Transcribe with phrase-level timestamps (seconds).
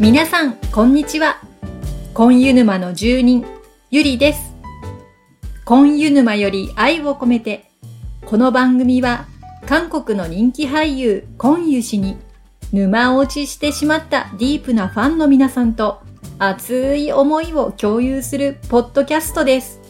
[0.00, 1.40] 皆さん、こんにちは。
[2.14, 3.44] コンユ沼の住人、
[3.90, 4.54] ゆりです。
[5.64, 7.68] コンユ沼より愛を込めて、
[8.24, 9.26] この番組は、
[9.66, 12.16] 韓国の人気俳優、コンユ氏に、
[12.72, 16.00] 沼落ちしてしまったディープなファンの皆さんと、
[16.38, 19.80] 熱い思いを共有するポッドキャストです。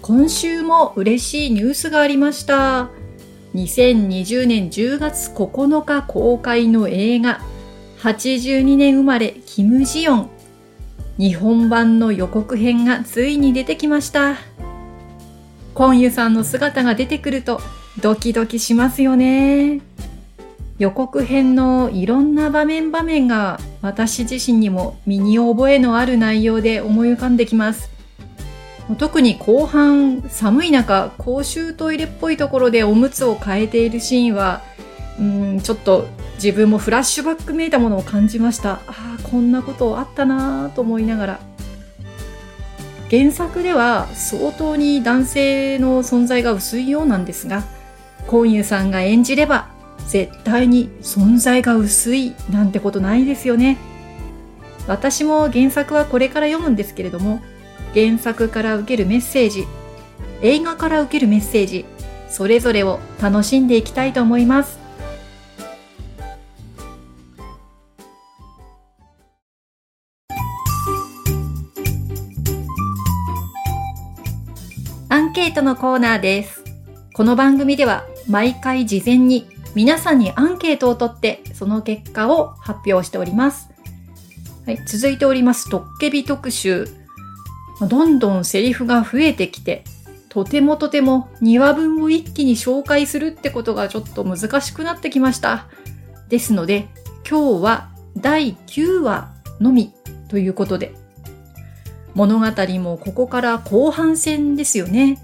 [0.00, 2.88] 今週も嬉しいニュースがありました。
[3.56, 7.40] 2020年10月9日公開の映画、
[8.04, 10.30] 82年生まれキム・ジヨン。
[11.16, 14.36] 日本版の予告編がついに出てきました。
[15.72, 17.62] コンユさんの姿が出てくると
[18.02, 19.80] ドキドキしますよね。
[20.78, 27.88] 予告編のいろんな場面場面が私自身にも身に覚えのある内容で思い浮かんできます。
[28.98, 34.60] 特に後半寒い中公衆トイレっぽいところでおむつを変えているシーンは
[35.18, 38.80] うんちょっと自分もフラッシュバックめいたものを感じました。
[38.86, 41.40] ああこんなことあったなと思いながら。
[43.10, 47.62] 原作では相当に男性の存在が薄いようなんですが
[48.26, 49.68] コンユさんが演じれば
[50.08, 53.78] 絶対に存在が薄いなんてことないですよね。
[54.86, 57.40] 私も原作はこれから読むんですけれども
[57.94, 59.66] 原作から受けるメッセージ
[60.42, 61.86] 映画から受けるメッセージ
[62.28, 64.83] それぞれを楽しんでいきたいと思います。
[75.64, 76.62] のコーナーです
[77.14, 83.70] この番組では毎回事前に皆さんにアンケートを取ってその結果を発表しております、
[84.66, 86.86] はい、続いておりますトッケビ特集
[87.80, 89.84] どんどんセリフが増えてきて、
[90.28, 95.66] とてもとても2話分を一気に紹介するってことがちょっと難しくなってきました。
[96.28, 96.88] ですので、
[97.28, 99.92] 今日は第9話のみ
[100.28, 100.94] ということで、
[102.14, 102.46] 物語
[102.78, 105.18] もここから後半戦ですよね。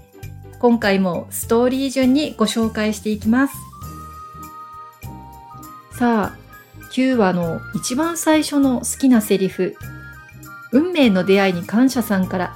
[0.61, 3.55] 今回もストーリー順にご紹介していきます。
[5.97, 6.37] さあ、
[6.93, 9.75] 9話の一番最初の好きなセリフ、
[10.71, 12.53] 運命の出会いに感謝さんから。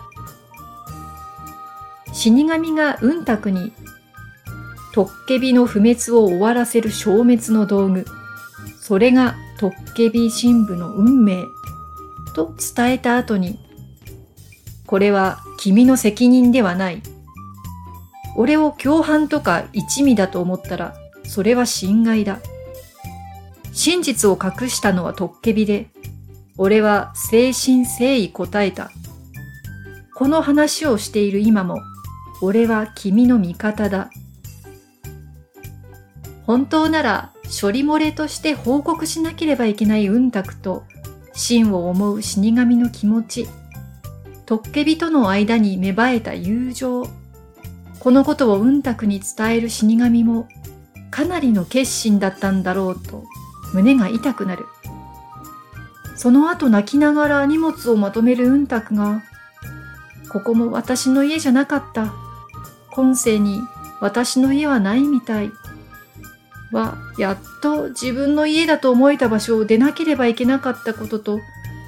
[2.13, 3.73] 死神が運卓に
[4.93, 8.05] トッケビの不滅を終わらせる消滅の道具。
[8.79, 11.43] それがトッケビ神部の運命。
[12.35, 13.57] と伝えた後に
[14.85, 17.01] これは君の責任ではない。
[18.35, 22.39] 俺を共犯とか一味だと思ったらそれは侵害だ
[23.71, 25.89] 真実を隠したのはトッケビで
[26.57, 28.89] 俺は誠心誠意答えた。
[30.15, 31.81] この話をしている今も、
[32.41, 34.09] 俺は君の味方だ。
[36.45, 40.85] 本当なら、処理漏れとして報告しなければいけない運卓と、
[41.33, 43.49] 真を思う死神の気持ち、
[44.45, 47.03] トッケビとの間に芽生えた友情、
[48.05, 50.47] このことを運卓に伝える死神も、
[51.09, 53.23] かなりの決心だったんだろうと、
[53.73, 54.67] 胸が痛くなる。
[56.15, 59.23] その後泣きながら荷物をまとめるうんたくが、
[60.31, 62.13] ここも私の家じゃなかった。
[62.91, 63.59] 今世に
[63.99, 65.51] 私の家はないみたい。
[66.71, 71.39] は、やっと自分の家だと思えた場所を出なければいけなかったことと、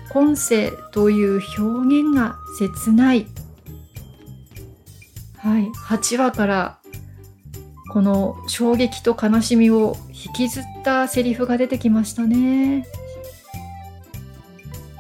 [0.09, 3.27] 今世という表現が切ない。
[5.47, 6.77] はい、8話から
[7.93, 12.85] この衝撃と悲しみを引きずったセリフが出てきましたね。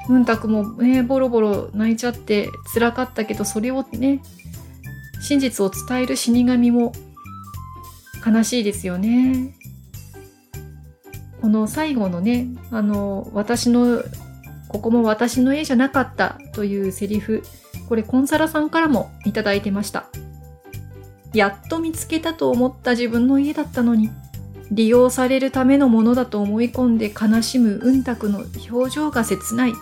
[0.07, 4.21] うんたくもね、ボロボロ泣いちゃって辛かったけど、それをね、
[5.19, 6.93] 真実を伝える死神も
[8.25, 9.53] 悲しいですよね。
[11.41, 14.01] この最後のね、あの、私の、
[14.69, 17.43] ここも私の家じゃなかったというセリフ、
[17.89, 20.07] これコンサラさんからもいただいてました。
[21.33, 24.09] やっと見つけたと思った自分の家だったのに、
[24.71, 29.73] 利用されるためのものだと思い込んで悲しむうんたくの表情が切ない。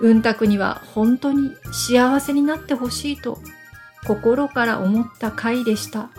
[0.00, 3.38] うんたくには本当に幸せになってほしいと
[4.06, 6.10] 心から思った回でした。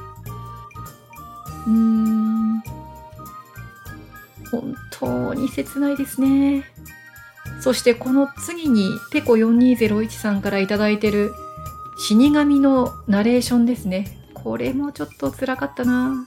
[1.66, 2.64] うーん。
[4.52, 6.66] 本当に切ないですね。
[7.62, 11.34] そしてこの次にペコ4201さんからいただいてる
[12.02, 14.18] 死神のナレーションですね。
[14.34, 16.26] これもちょっと辛かったな。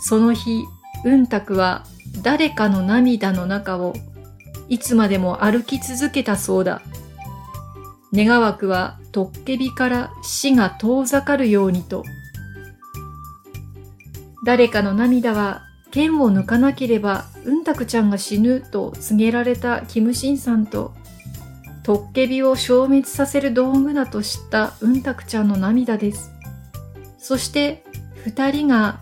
[0.00, 0.64] その日、
[1.04, 1.84] うんたくは
[2.22, 3.94] 誰かの涙の中を
[4.68, 6.82] いつまでも歩き続けたそうだ。
[8.12, 12.02] 願わくはトッケビから死が遠ざかるようにと。
[14.44, 20.94] 誰かの涙は剣を抜かなければうんたくちゃんが死ぬと告げられたキムシンさんと
[21.90, 26.30] トッケビを消滅させる道具だと知ったうんたくちゃんの涙です。
[27.18, 27.82] そして
[28.24, 29.00] 二人が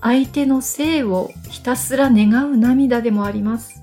[0.00, 3.82] 相手の生をひたすら願う涙でもあります。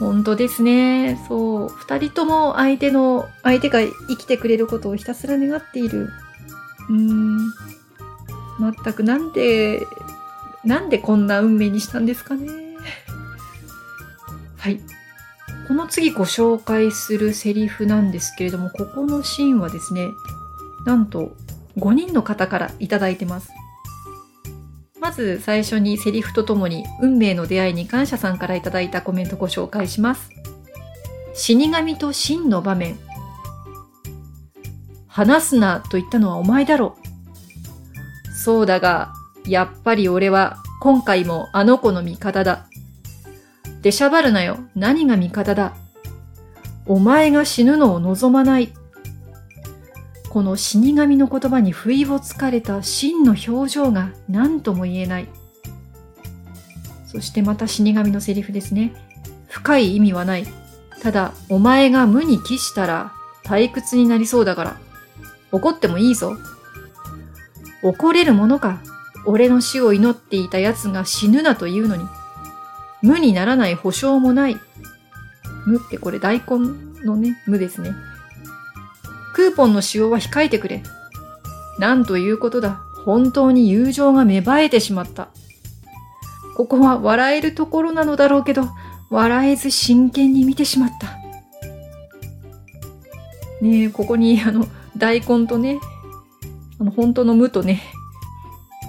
[0.00, 1.22] 本当ですね。
[1.28, 1.68] そう。
[1.68, 6.08] 二人とも相手の、相手が生きてくれることをひたすら願っている。
[6.88, 7.38] うーん。
[8.58, 9.82] 全くなんで、
[10.64, 12.48] なんでこんな運命にしたんですかね。
[14.56, 14.80] はい。
[15.66, 20.08] この次ご紹介するセリフなんですけれども、ここのシーンはですね、
[20.84, 21.34] なんと
[21.78, 23.50] 5人の方からいただいてます。
[25.00, 30.30] まず最初にセリフとともに運命の出会いに感謝さんからいただいたコメントご紹介します。
[31.34, 32.98] 死神と真の場面。
[35.06, 36.96] 話すなと言ったのはお前だろ。
[38.34, 39.12] そうだが、
[39.46, 42.66] やっぱり俺は今回もあの子の味方だ。
[43.84, 44.60] 出しゃばるなよ。
[44.74, 45.76] 何が味方だ？
[46.86, 48.72] お前が死ぬのを望まない。
[50.30, 55.28] この死神の言葉に不意をつかれた真の表情が何とも言えない。
[57.06, 58.94] そしてまた死神のセリフですね。
[59.48, 60.46] 深い意味はない。
[61.02, 63.12] ただ、お前が無に帰したら
[63.44, 64.80] 退屈になりそうだから。
[65.52, 66.38] 怒ってもいいぞ。
[67.82, 68.80] 怒れるものか？
[69.26, 72.04] 俺の死を祈っていた奴が死ぬなというのに。
[73.04, 74.58] 無にならない保証もない。
[75.66, 77.92] 無ってこれ大根のね、無ですね。
[79.34, 80.82] クーポンの使用は控えてくれ。
[81.78, 82.80] なんということだ。
[83.04, 85.28] 本当に友情が芽生えてしまった。
[86.56, 88.70] ここは笑えるところなのだろうけど、
[89.10, 91.08] 笑えず真剣に見てしまった。
[93.60, 94.66] ねえ、ここにあの、
[94.96, 95.78] 大根とね、
[96.80, 97.82] あの、本当の無とね、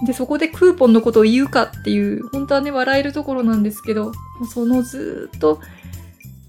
[0.03, 4.11] で、そこでクーポンのことを言うかっていう、本当はね、笑えるところなんですけど、
[4.53, 5.61] そのずっと、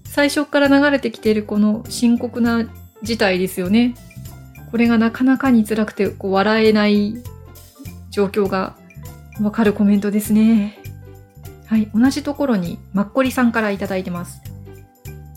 [0.05, 2.67] 最初から流れてきているこの深刻な
[3.03, 3.95] 事態ですよね。
[4.71, 7.15] これがなかなかに辛くて、こう、笑えない
[8.09, 8.75] 状況が
[9.41, 10.79] わかるコメントですね。
[11.67, 14.41] はい、同じところに、マッコリさんからいただいてます。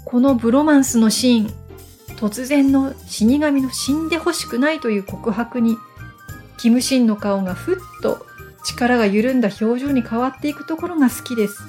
[0.05, 1.55] このブロマンスのシーン、
[2.17, 5.77] 突然の死神の死んでほしくないという告白に、
[6.61, 8.27] キムシンの顔がふっと
[8.65, 11.62] 力が緩んだ表情に変わっていくところが好きです。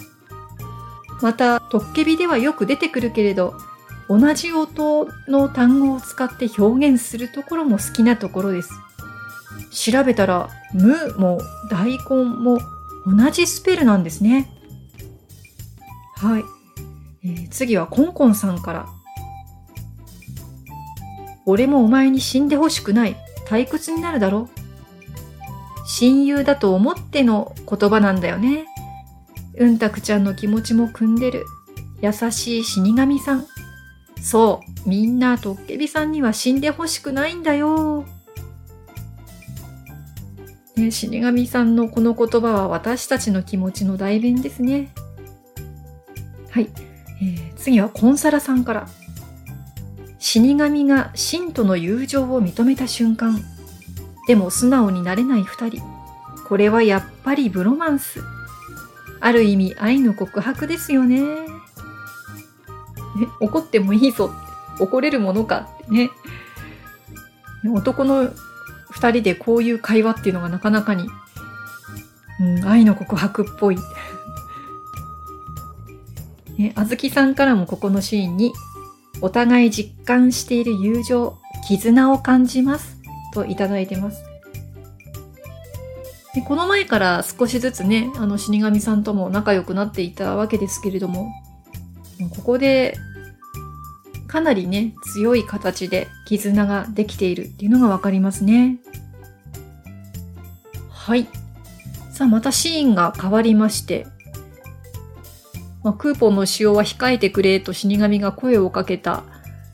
[1.21, 3.53] また、トッケビではよく出てくるけれど、
[4.09, 8.71] 同じ音の単語を使って表現するところも好きなところです。
[9.71, 11.39] 調べたら、無も
[11.69, 12.59] 大根も
[13.05, 14.49] 同じスペルなんですね。
[16.17, 16.43] はい。
[17.23, 18.87] えー、次はコンコンさんから。
[21.45, 23.15] 俺もお前に死んでほしくない。
[23.47, 24.60] 退屈になるだろう。
[25.93, 28.65] 親友だと思っての言葉なんだよね。
[29.57, 31.45] うんたくちゃんの気持ちも汲んでる。
[32.01, 33.45] 優しい死神さん。
[34.21, 38.05] そう、みんなトッケビさんには死んでほしくないんだよ。
[40.77, 44.93] ね、死神さんのこの言葉は私たちの気持ちの代弁ですね。
[46.51, 46.69] はい。
[47.21, 48.87] えー、次はコンサラさんから。
[50.19, 53.41] 死神が信との友情を認めた瞬間。
[54.27, 55.81] でも素直になれない二人。
[56.47, 58.21] これはやっぱりブロマンス。
[59.19, 61.21] ある意味愛の告白ですよね。
[61.21, 61.27] ね、
[63.39, 66.09] 怒ってもいいぞって、怒れるものかってね。
[67.73, 68.29] 男の
[68.89, 71.07] 二人でこういう会話っていうのがなかなかに、
[72.39, 73.77] うん、愛の告白っぽい。
[76.75, 78.53] あずきさんからもここのシーンに、
[79.21, 81.37] お互い実感している友情、
[81.67, 83.00] 絆を感じます。
[83.33, 84.23] といただいてます。
[86.33, 91.29] でこの前から少しずつね、あの死神さんとも仲良くなっていたわけですけれども、
[92.29, 92.97] ここで、
[94.27, 98.77] かなりね、強い形で絆ができているっていうのがわかりますね。
[100.89, 101.27] はい。
[102.11, 104.07] さあ、またシーンが変わりまして、
[105.83, 109.23] まあ、クーポンの使用は控えてくれと死神が声をかけた、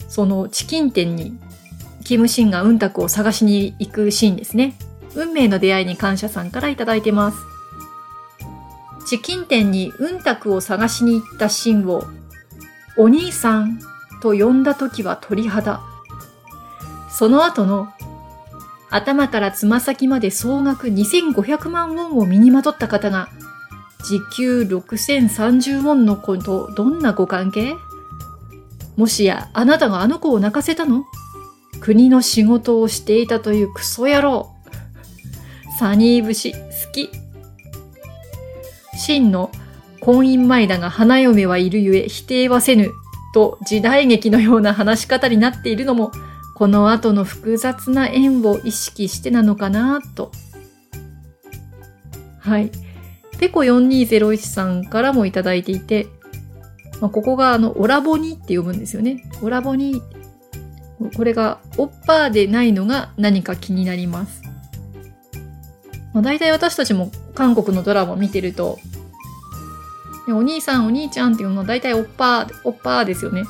[0.07, 1.37] そのチキン店に、
[2.07, 4.75] キムシンがうんたくを探しに行くシーンですね。
[5.13, 7.37] 運命の出会いに感謝さんからいただいてます。
[9.05, 12.05] チキン店にうんたくを探しに行ったシンを
[12.97, 13.81] お兄さん
[14.21, 15.81] と呼んだ時は鳥肌。
[17.09, 17.89] その後の
[18.89, 23.27] 頭からつま先まで総額2500万ウォンを身にまとった方が
[24.05, 27.75] 時給6030ウォンの子とどんなご関係？
[28.95, 31.03] もしやあなたがあの子を泣かせたの？
[31.81, 34.51] 国の仕事をしていたというクソ野郎。
[35.79, 36.57] サニー節好
[36.91, 37.09] き。
[38.97, 39.51] 真の
[40.01, 42.91] 婚姻前だが花嫁はいるゆえ否定はせぬ
[43.33, 46.11] と時代劇のような話し方になっているのも
[46.55, 50.31] この後の複雑な縁を意識してなのかなと。
[52.39, 52.71] はい。
[53.39, 56.07] ペコ4201さんからもいただいていて、
[56.99, 59.23] まあ、ここがあの、オラボニーって読むんですよね。
[59.43, 60.01] オラボニ。
[61.15, 64.41] これが、オッパーでないのが何か気になります。
[66.13, 68.79] まあ、大体私たちも韓国のドラマ見てると、
[70.27, 73.43] お兄さん、お兄ちゃんっていうのは大体オッパー、オッパーですよね。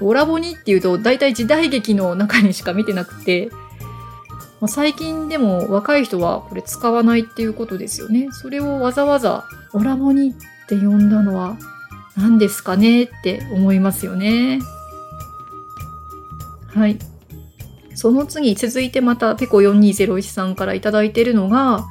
[0.00, 3.50] オラボニっていうと大体時代劇の中にしか見てなくて、
[4.60, 8.28] ま、最近でも若い人はこれ使わないっていうことですよね。
[8.32, 10.34] それをわざわざオラボニっ
[10.68, 11.56] て呼んだのは
[12.16, 14.60] 何ですかねって思いますよね。
[16.74, 16.98] はい。
[17.94, 21.84] その次、続いてまたペコ4201さんからいただいてるのが、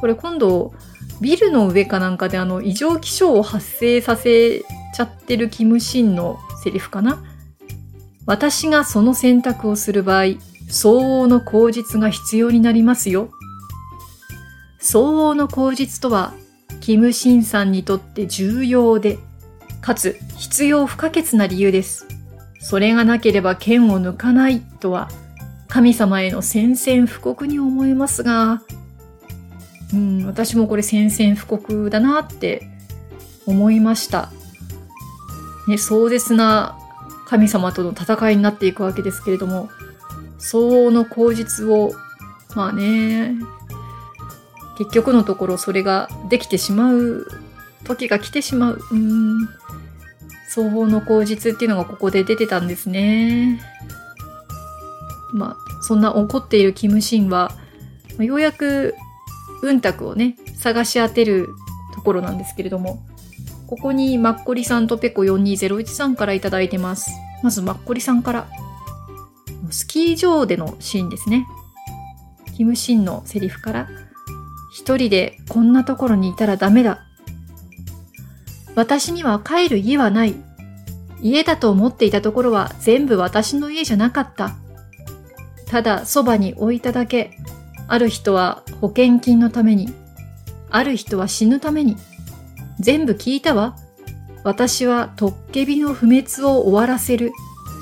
[0.00, 0.74] これ今度、
[1.20, 7.22] ビルの上かなんかであの異常気象を発生させちゃってるキムシンのセリフかな？
[8.26, 10.34] 私がその選択をする場合、
[10.68, 13.30] 相応の口実が必要になりますよ。
[14.80, 16.34] 相応の口実とは、
[16.80, 19.18] キムシンさんにとって重要で、
[19.80, 22.05] かつ必要不可欠な理由です。
[22.68, 25.08] それがなければ剣を抜かないとは、
[25.68, 28.60] 神様への宣戦布告に思えますが、
[29.94, 32.66] うん、私もこれ宣戦布告だなって
[33.46, 34.32] 思いました。
[35.68, 36.76] ね、壮絶な
[37.28, 39.68] 神様との戦いになっていくわけですけれども、
[40.38, 41.92] 相応の口実を、
[42.56, 43.36] まあね、
[44.76, 47.28] 結局のところそれができてしまう
[47.84, 48.80] 時が来てしまう。
[48.90, 49.48] うん。
[50.56, 53.60] 双方の口実っていうのがここで出てたんですね。
[55.34, 57.52] まあ、そんな怒っているキムシンは、
[58.18, 58.94] ようやく、
[59.60, 61.50] うんたくをね、探し当てる
[61.94, 63.04] ところなんですけれども、
[63.66, 67.10] ここにマッコリさんとペコ4201さんからいただいてます。
[67.42, 68.48] まずマッコリさんから。
[69.70, 71.46] スキー場でのシーンですね。
[72.56, 73.88] キムシンのセリフから、
[74.72, 77.00] 一人でこんなところにいたらダメだ。
[78.74, 80.45] 私には帰る家はない。
[81.20, 84.56] 家だと思っていたところは全部私の家じゃなかった。
[85.66, 87.36] ただそばに置いただけ。
[87.88, 89.92] ある人は保険金のために。
[90.70, 91.96] ある人は死ぬために。
[92.78, 93.76] 全部聞いたわ。
[94.44, 97.32] 私はトッケビの不滅を終わらせる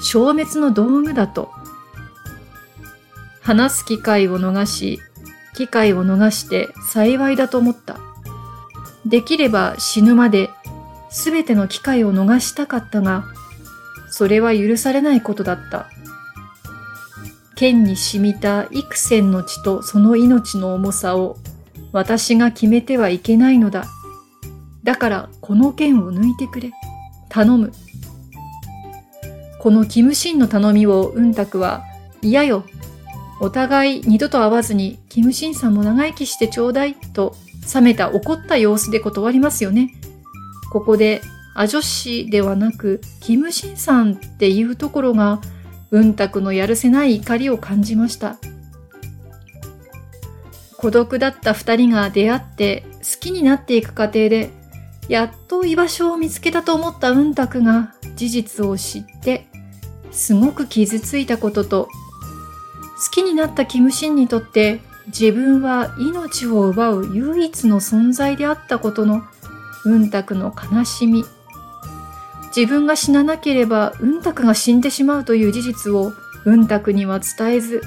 [0.03, 1.51] 消滅の道具だと。
[3.43, 5.01] 話す機会を逃し、
[5.55, 7.99] 機会を逃して幸いだと思った。
[9.05, 10.49] できれば死ぬまで
[11.15, 13.25] すべての機会を逃したかったが、
[14.11, 15.87] それは許されないことだった。
[17.55, 21.37] 剣に染みた幾千の血とその命の重さを
[21.93, 23.85] 私が決めてはいけないのだ。
[24.83, 26.73] だからこの剣を抜いてくれ。
[27.29, 27.73] 頼む。
[29.61, 31.85] このキムシンの頼みをうんたくは、
[32.23, 32.65] 嫌よ。
[33.41, 37.37] お互い二度と会わずにキムシンさんも長生きしてちょうだいと
[37.73, 39.95] 冷めた怒った様子で断りますよね。
[40.75, 41.23] ここで、
[41.55, 45.41] アジョシではなく、キムシンさんっていうところが、
[45.93, 48.39] うんたくのやるせない怒りを感じました。
[50.77, 54.51] 孤独だった二人が出会って好きになっていく過程で、
[55.09, 59.47] やっと居場所を見つけたと思ったうんたくが事実を知って、
[60.11, 69.23] すごく傷ついたことと、好きになったキムシンにとって自分は命を奪う唯一の存在であったことの
[69.85, 71.25] うんたくの悲しみ。
[72.57, 76.13] 自分が死ななければうんたくが死んでしまうという事実を
[76.45, 77.83] うんたくには伝えず、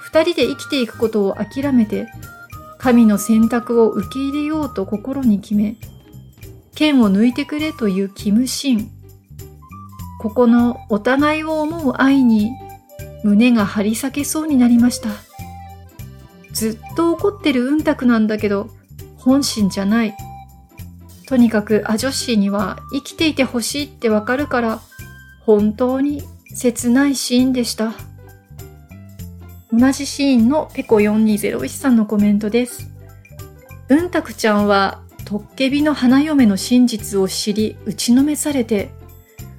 [0.00, 2.08] 二人で生きていくことを諦めて、
[2.78, 5.76] 神の選択を受け入れようと心に決め、
[6.74, 8.90] 剣を抜いてくれというキムシン。
[10.20, 12.50] ここのお互いを思う愛に
[13.24, 15.10] 胸が張り裂けそうになりました。
[16.52, 18.68] ずっと怒ってるうんたくなんだけど、
[19.16, 20.16] 本心じゃない。
[21.26, 24.80] とにかくアジョッシーには生きていてほしいってわかるから、
[25.40, 26.22] 本当に
[26.54, 27.92] 切ないシーンでした。
[29.72, 32.90] 同じシーンのペコ4201さんのコメントです。
[33.88, 38.90] うんたくちゃんはトッケビの花嫁の真実を知り打ちのめされて、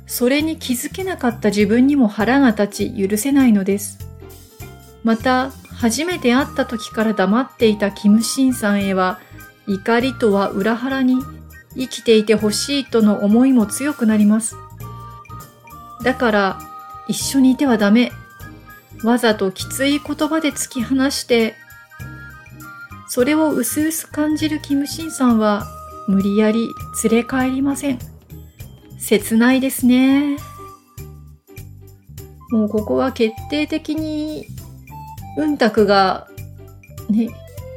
[0.07, 3.99] それに気づけなかった自分にも腹が立ち許せないのです。
[5.03, 9.19] また、初めて会った時から黙っていたキムシンさんへは、
[9.67, 11.17] 怒りとは裏腹に
[11.75, 14.55] 生きていてほしいとの思いも強くなります。
[16.03, 16.59] だから、
[17.07, 18.11] 一緒にいてはダメ。
[19.03, 21.55] わざときつい言葉で突き放して、
[23.07, 25.67] それを薄々感じるキムシンさんは
[26.07, 26.69] 無理やり
[27.03, 27.99] 連れ帰りません。
[28.99, 30.37] 切ないですね。
[32.49, 34.47] もうここは決定的に、
[35.37, 36.27] うんたくが、
[37.09, 37.29] ね、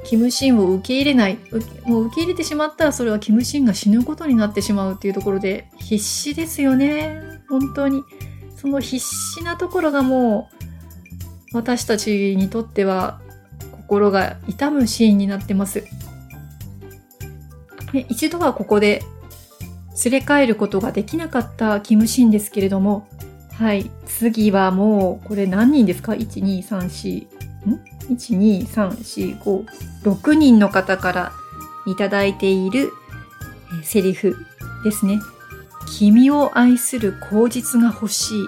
[0.08, 1.38] キムシンを受け入れない。
[1.84, 7.20] もう受け入れてしまったらそれはキムシンが死ぬことになってしまうっていうところで必死ですよね。
[7.48, 8.02] 本当に。
[8.56, 10.48] その必死なところがも
[11.52, 13.20] う私たちにとっては
[13.70, 15.84] 心が痛むシーンになってます。
[18.08, 19.02] 一度はここで
[20.04, 23.06] 連れ帰ることができなかったキムシンですけれども、
[23.52, 23.90] はい。
[24.06, 27.26] 次はもう、これ何人ですか ?1、2、3、
[27.66, 27.97] 4、ん？
[28.10, 29.66] ?1、2、3、4、5、
[30.02, 31.32] 6人の方から
[31.86, 32.92] いただいている
[33.82, 34.36] セリフ
[34.84, 35.20] ですね。
[35.98, 38.38] 君を愛する口実が欲しい。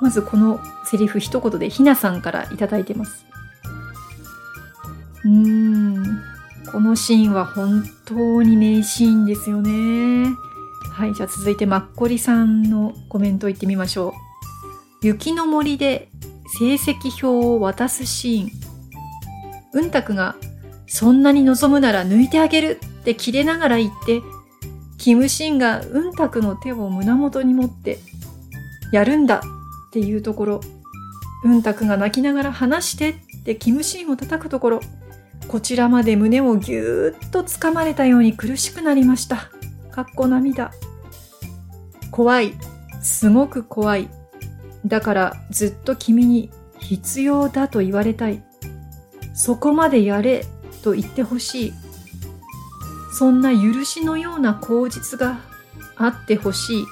[0.00, 3.24] まずこのセリフ一言でひなさんからいただいてます。
[5.24, 6.32] うーん。
[6.70, 10.34] このシーンは本当に名シーンですよね。
[10.92, 14.14] はい、じゃあ続いてマッコリさんのコメントいってみましょ
[15.02, 15.06] う。
[15.06, 16.08] 雪の森で
[16.58, 18.50] 成績表を渡すシーン。
[19.74, 20.36] うんたくが、
[20.86, 24.20] そんなに望むなら抜いてあげるって切れながら言って、
[24.98, 27.98] キムシンがうんたくの手を胸元に持って、
[28.92, 29.40] やるんだ
[29.88, 30.60] っていうところ、
[31.44, 34.80] うんたくが泣きながら話してってキムシンを叩くところ、
[35.48, 39.50] こちらまで胸をぎゅーっと掴まれたように苦しくなりました。
[39.90, 40.70] かっこ涙。
[42.10, 42.52] 怖い。
[43.02, 44.08] すごく怖い。
[44.86, 48.42] だからずっと君に必要だと言われたい。
[49.34, 50.44] そこまでやれ
[50.82, 51.72] と言ってほしい。
[53.12, 55.40] そんな許しのような口実が
[55.96, 56.84] あってほしい。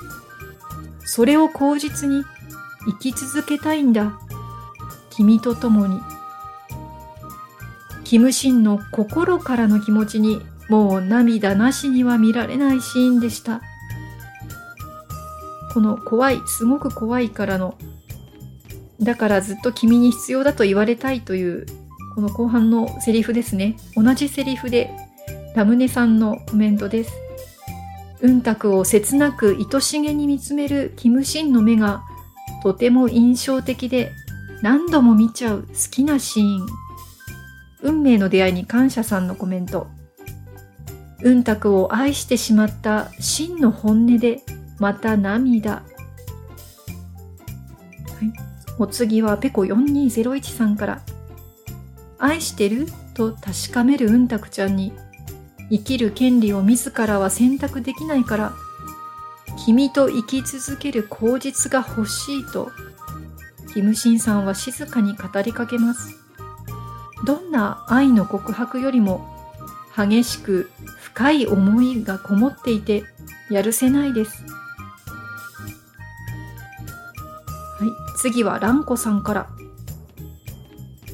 [1.04, 2.22] それを口実に
[2.86, 4.18] 生き続けたいんだ。
[5.10, 6.00] 君と共に。
[8.04, 13.60] キムシンの心からの気持ちにもう涙なしには見られないシーンでした。
[15.72, 17.76] この怖い、すごく怖いからの、
[19.00, 21.66] だからずっと君に必要だと言われたいという、
[22.14, 23.76] この後半のセリフですね。
[23.96, 24.90] 同じセリフで、
[25.54, 27.12] ラムネさんのコメントです。
[28.22, 32.02] うんたくを切なく愛しげに見つめるキムシンの目が
[32.62, 34.12] とても印象的で
[34.60, 36.66] 何度も見ちゃう好きなシーン。
[37.82, 39.86] 運命の出会いに感謝さんのコメント。
[41.22, 44.42] うんたくを愛してしまった真の本音で
[44.78, 45.70] また涙。
[45.72, 45.82] は
[48.22, 48.49] い、
[48.80, 51.02] お次はペコ4201さんから。
[52.18, 54.92] 愛してると確かめるうんたくちゃんに
[55.70, 58.52] 生きる権利を自らは選択できないから
[59.64, 62.70] 君と生き続ける口実が欲しいと
[63.72, 66.16] キムシンさんは静かに語りかけます。
[67.24, 69.26] どんな愛の告白よりも
[69.96, 73.04] 激しく深い思いがこもっていて
[73.50, 74.44] やるせないです。
[78.20, 79.48] 次はランコさんから。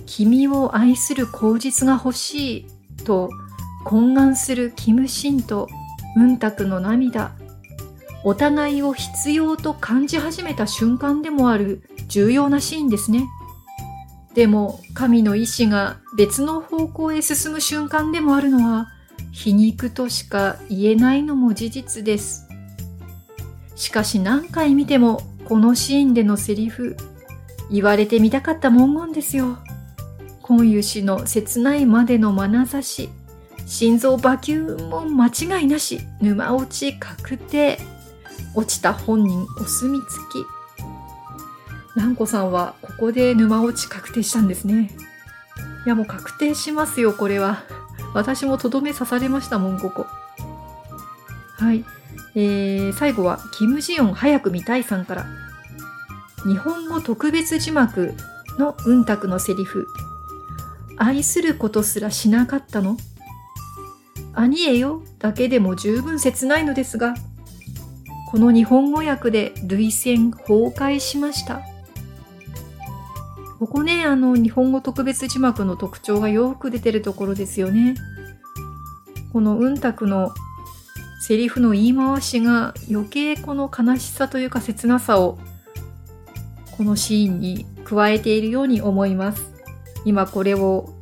[0.07, 2.67] 君を愛する口実が欲しい
[3.05, 3.31] と
[3.85, 5.69] 懇願するキムシンと
[6.17, 7.31] ムンタクの涙。
[8.25, 13.29] お互いを必要と感じ始めた瞬間でもある重要なシーンですね。
[14.35, 18.89] でも神の意志が別の方向へ進む瞬間でもあるのは
[19.31, 22.49] 皮肉としか言えないのも事実です。
[23.77, 26.97] しかし何回見てもこのシーンでのセリフ、
[27.71, 29.59] 言われてみたかった文言ですよ。
[30.43, 33.11] 今湯氏の切ないまでの眼差し、
[33.67, 37.79] 心臓バキューも間違いなし、沼落ち確定。
[38.55, 40.45] 落ちた本人お墨付き。
[41.97, 44.91] 蘭子さんはここで沼落ち確定したんですね。
[45.85, 47.63] いやもう確定しますよ、これは。
[48.15, 50.07] 私もとどめ刺されましたもん、ここ。
[51.59, 51.85] はい。
[52.39, 55.27] えー、最後は、キム・ジヨン早く見たいさんから。
[56.45, 58.13] 日本語特別字幕
[58.59, 59.89] のうんたくのセリフ。
[60.99, 62.99] 愛することすらしなかったの？
[64.35, 67.15] 兄えよだけでも十分切ないのですが、
[68.31, 71.63] この日本語訳で涙腺崩壊しました。
[73.59, 77.95] ここね、あの、日本語特別字幕の特徴がよく出てるところですよね。
[79.33, 80.35] このうんたくの
[81.21, 85.39] セリフの言い回しが余計この悲しさというか切なさを
[86.77, 89.51] このシーンに加えているように思います。
[90.05, 90.93] 今これを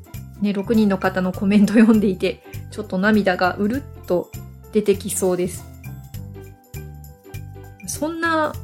[0.41, 4.31] ね、6人の方のコメント読んでいて、ちょっと涙がうるっと
[4.73, 5.65] 出てきそうです。
[7.87, 8.55] そんな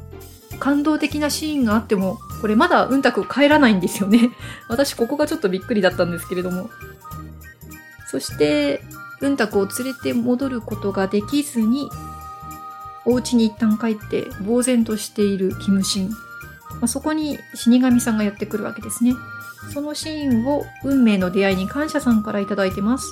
[0.59, 4.29] 感動的なシーンがあっても、これまだうんたく帰らないんですよね。
[4.69, 6.69] 私ここがちょっとびっくりだったんですけれども。
[8.07, 8.83] そして
[9.21, 11.89] 文卓を連れて戻ることができずに
[13.05, 16.15] お家に一旦帰って呆然としているキムシン、ま
[16.83, 19.13] あ、そこに死神さんがやってくるわけですね。
[19.73, 23.07] そのシーンを運命の出会いに感謝さんから頂いてます。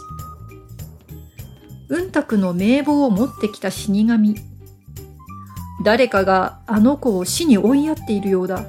[1.89, 4.36] うんたくの名簿を持ってきた死神。
[5.84, 8.65] 誰かがあの子を死に追いやっているようだ。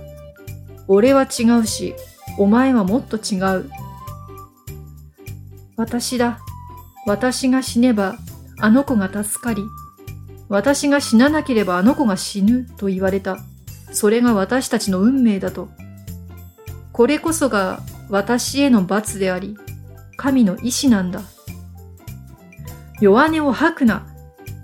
[0.88, 1.94] 俺は違うし
[2.38, 3.70] お前はもっと違う。
[5.76, 6.40] 私だ。
[7.06, 8.16] 私が死ねば
[8.60, 9.62] あの子が助かり
[10.50, 13.38] 私が死ななければあの子が死ぬと言われた。
[13.92, 15.68] それが私たちの運命だと。
[16.92, 19.56] これこそが私への罰であり、
[20.16, 21.22] 神の意志なんだ。
[23.00, 24.08] 弱音を吐くな。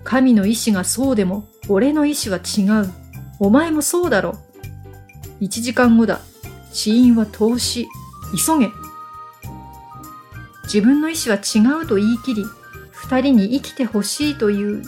[0.03, 2.93] 神の意志がそうでも、俺の意志は違う。
[3.39, 4.37] お前もそうだろ。
[5.39, 6.21] 一時間後だ。
[6.73, 7.87] 死因は投資。
[8.37, 8.71] 急げ。
[10.67, 12.45] 自分の意志は違うと言い切り、
[12.93, 14.83] 二人に生きてほしいという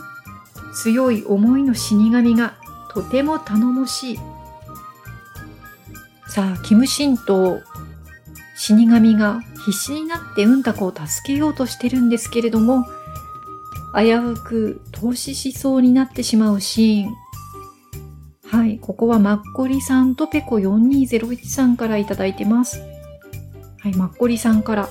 [0.74, 2.54] 強い思いの死神が
[2.90, 4.18] とても頼もしい。
[6.28, 7.60] さあ、キムシンと
[8.56, 12.84] 死神が必死になってうんたこを助けようとしてるんですけれども、
[13.94, 17.14] 危うく投資しそうになってしまうシーン。
[18.50, 22.80] はい、ここはマッコリさんとペコ4201さんからいただいてます。
[23.80, 24.88] はい、マッコリさんから。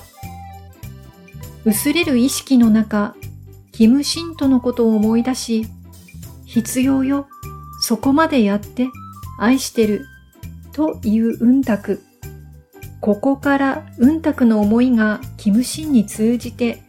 [1.68, 3.14] 薄れる意識の中、
[3.72, 5.66] キムシントのことを思い出し、
[6.46, 7.28] 必要よ、
[7.82, 8.88] そこまでやって、
[9.38, 10.06] 愛してる、
[10.72, 12.00] といううんたく。
[13.02, 16.82] ここからうんたくの思いがキムシンに通じて、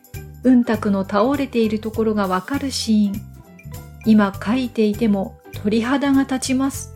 [0.43, 3.21] うんたくの倒れているところがわかるシーン。
[4.05, 6.95] 今書いていても鳥肌が立ちます。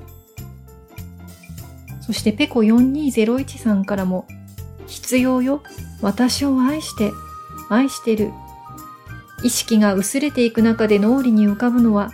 [2.00, 4.26] そしてペコ4201さんからも、
[4.88, 5.62] 必要よ、
[6.02, 7.12] 私を愛して、
[7.70, 8.32] 愛してる
[9.44, 12.12] 意識が薄れていく中で脳裏に浮かぶのは、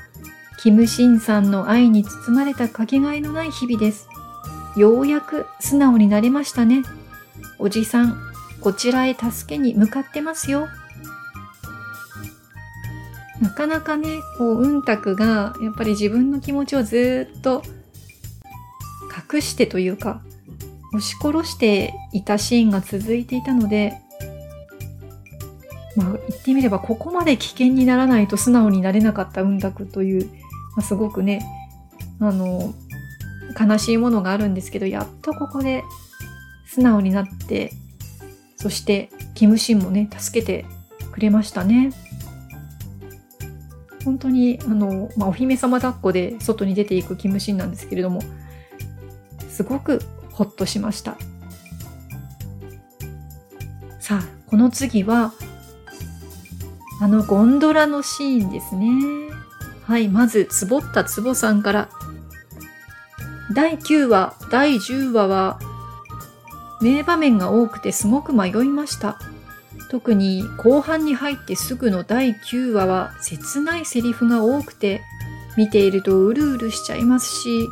[0.61, 4.09] キムシンさんの愛に包まれたかけがえのない日々です。
[4.75, 6.83] ようやく素直になれましたね。
[7.59, 8.17] おじさん、
[8.61, 10.67] こちらへ助けに向かってますよ。
[13.41, 17.63] なかなかね、こう、うんたくが、やっぱり自分の気持ちをずっと
[19.33, 20.21] 隠してというか、
[20.93, 24.01] 押し殺していたシーンが続いていたので、
[25.95, 30.31] まあ、言ってみればここまで危険にならないと素直になれなかった運くという、ま
[30.77, 31.41] あ、すごくね、
[32.19, 32.73] あの、
[33.59, 35.83] 悲しいものがあるんですけど、やっとここで
[36.65, 37.73] 素直になって、
[38.57, 40.65] そして、キムシンもね、助けて
[41.11, 41.91] くれましたね。
[44.03, 48.21] 本当に、あの、まあ、お姫様抱っこで外に出ていくキムシンなんですけれども、
[49.49, 51.17] すごくほっとしました。
[53.99, 55.33] さあ、この次は、
[57.01, 58.89] あのゴンドラのシーンですね。
[59.83, 61.89] はい、まず、つぼったつぼさんから。
[63.53, 65.59] 第9話、第10話は、
[66.81, 69.19] 名場面が多くてすごく迷いました。
[69.89, 75.01] 特に後半に入ってすぐの第9話は切ないセリフが多くて、
[75.57, 77.67] 見ているとうるうるしちゃいますし、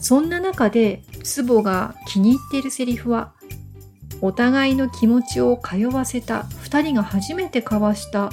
[0.00, 3.32] そんな中で、ツボが気に入っているセリフは、
[4.20, 8.30] お互いの気持ちを通わせた2人が初めて交わした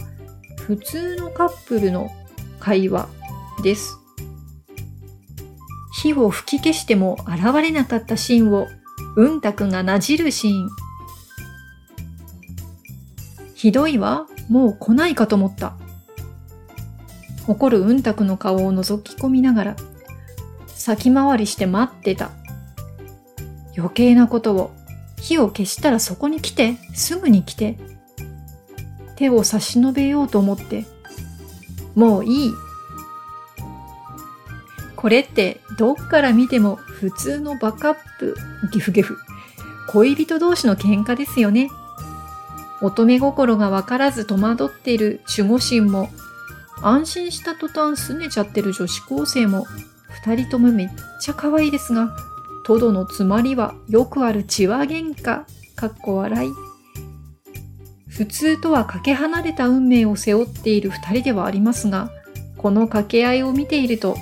[0.58, 2.12] 普通のカップルの
[2.60, 3.08] 会話
[3.64, 3.98] です。
[6.02, 8.68] 火を吹き消しても現れなかったシーンを
[9.16, 10.70] うんたくがなじるシーン。
[13.56, 14.28] ひどいわ。
[14.48, 15.74] もう来ないかと思った。
[17.48, 19.76] 怒るうんたくの顔を覗き込みながら、
[20.68, 22.32] 先回りして待ってた。
[23.78, 24.72] 余計なことを
[25.22, 27.78] 火を消したらそこに来て、すぐに来て。
[29.16, 30.86] 手を差し伸べようと思って。
[31.96, 32.54] もういい。
[34.96, 38.36] これってどっから見ても普通のバカップ、
[38.72, 39.18] ギフゲフ。
[39.92, 41.70] 恋人同士の喧嘩ですよね。
[42.82, 46.10] 乙女心がわからず戸惑っている守護神も、
[46.82, 49.66] 安心した途端拗ねちゃってる女子高生も、
[50.24, 52.16] 二人ともめっちゃ可愛いですが、
[52.70, 55.44] トドのつまりはよくある血話喧嘩、
[55.76, 56.52] かっこ笑い。
[58.08, 62.12] 普通とはかけ離れた運命を背負っている二人ではありますが、
[62.58, 64.16] この掛け合いを見ていると、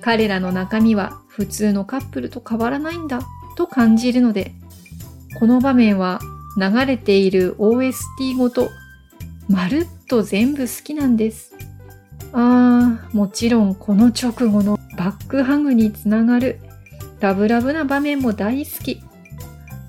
[0.00, 3.20] 彼らの中身は普通のカップルと変わらないんだ
[3.56, 4.50] と感じるので、
[5.38, 6.18] この場面は
[6.58, 8.68] 流れている OST ごと、
[9.48, 11.54] まるっと全部好きなんです。
[12.32, 16.58] あー、もちろんこの直後のバックハグにつながる
[17.24, 19.02] ラブラブな場面も大好き。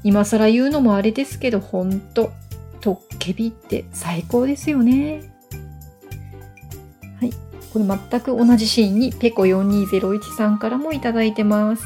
[0.06, 2.32] 今更言うのもあれですけど、ほんと、
[2.80, 5.22] トッケビって最高ですよね。
[7.20, 7.32] はい。
[7.74, 11.84] これ全く同じシーンにペコ4201さんからもいただいてます。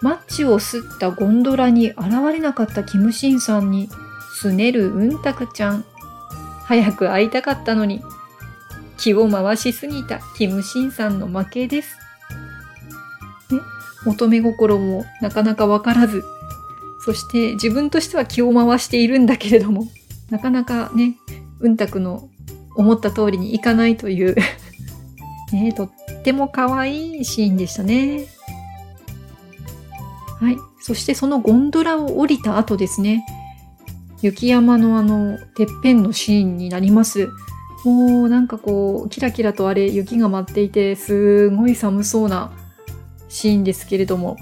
[0.00, 3.88] マッチを吸ったゴンドラに現れなかったキムシンさんに、
[4.40, 5.84] すねるうんたくちゃん。
[6.64, 8.02] 早く会いたかったのに、
[8.96, 12.03] 気を回しすぎたキムシンさんの負けです。
[14.06, 16.24] ね、乙女心もなかなかわからず、
[17.04, 19.88] そして自分としては気を回しているんだけれども、
[20.30, 21.16] なかなかね、
[21.60, 22.28] うんたくの
[22.76, 24.34] 思った通りにいかないという
[25.52, 25.90] ね、とっ
[26.22, 28.26] ても可愛いシーンでしたね。
[30.40, 30.58] はい。
[30.80, 33.24] そしてそのゴンドラを降りた後ですね、
[34.20, 37.28] 雪山のあの、てっぺんのシーンになります。
[37.84, 42.50] もうなんかこう、キラキラとあれ雪が舞っていて、すごい寒そうな
[43.34, 44.36] シーンですけれども、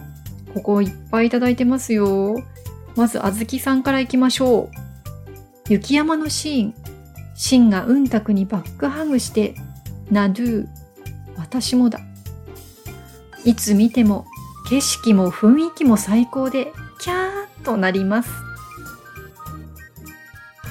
[0.53, 2.45] ここいっぱいいただいてますよ。
[2.95, 4.71] まず、あずきさんから行きましょう。
[5.73, 6.75] 雪山のシーン。
[7.35, 9.55] シンがウンタクにバックハグして、
[10.11, 10.67] 나도、
[11.39, 12.01] 私もだ。
[13.47, 14.27] いつ見ても
[14.69, 18.29] 景色も雰囲気も最高で、キャーとなります。
[18.29, 18.37] は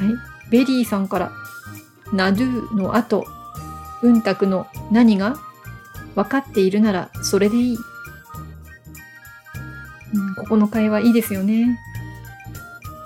[0.05, 0.09] い。
[0.51, 1.31] ベリーさんから、
[2.13, 3.25] 나도 の後、
[4.03, 5.37] ウンタクの何が？
[6.13, 7.77] 分かっているならそれでいい。
[10.37, 11.79] ここの会話いいですよね。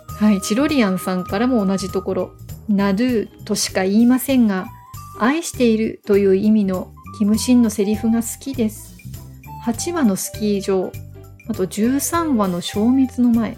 [0.07, 2.31] はい、チロリアンさんからも同じところ、
[2.69, 4.67] ナドゥとしか言いませんが、
[5.19, 8.95] 愛しているという意味のキムシンのセリフが好きです。
[9.65, 10.91] 8話のスキー場、
[11.47, 13.57] あと13話の消滅の前、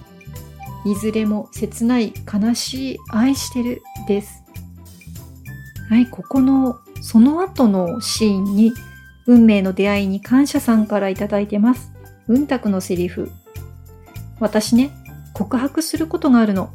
[0.85, 4.43] いずれも切ない悲しい愛してるです。
[5.89, 8.73] はい、ここのその後のシーンに
[9.25, 11.91] 運命の出会いに感謝さんからいただいてます。
[12.27, 13.31] うんたくのセリフ。
[14.39, 14.91] 私ね、
[15.33, 16.71] 告白することがあるの。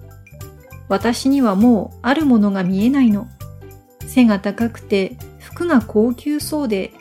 [0.88, 3.28] 私にはもうあるものが見えないの。
[4.06, 6.92] 背が高くて服が高級そうで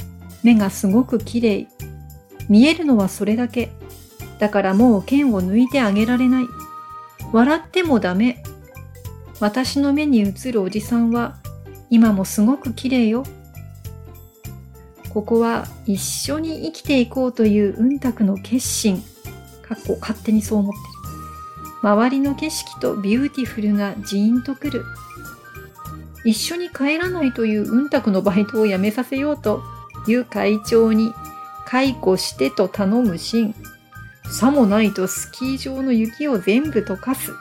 [0.44, 1.68] 目がすごく綺麗。
[2.50, 3.72] 見えるのはそれだけ。
[4.40, 6.46] だからもう剣を抜いてあげられない。
[7.32, 8.44] 笑ってもダメ。
[9.40, 11.38] 私の目に映るおじさんは
[11.90, 13.24] 今もすごく綺麗よ。
[15.14, 19.04] ここは一緒に生きていこうというウンタクの決心。
[19.62, 21.90] かっこ勝手にそう思ってる。
[21.90, 24.86] 周りの景色と Beautiful がジーンとくる。
[26.24, 29.64] 一緒に帰らないというウンタクのバイトを辞めさせようと、
[30.08, 31.14] いう会長に
[31.66, 33.56] 解雇してと頼むシーン。
[34.32, 37.34] さもないとスキー場の雪を全部溶かす。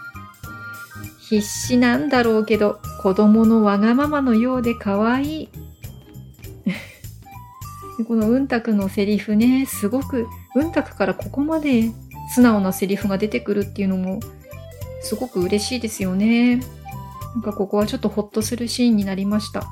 [1.19, 5.49] 必死なんだろうけど、子供のわがままのようで可愛い。
[8.05, 11.91] このうんたくのセリフね、すごく、うんたくからここまで
[12.35, 14.21] 素直なセリフが出てくるっていうのも
[15.03, 16.57] すごく嬉しいですよね。
[17.35, 19.65] なんかここはちょっとホッとするシーンになりました。